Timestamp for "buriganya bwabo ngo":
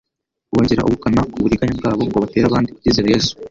1.43-2.17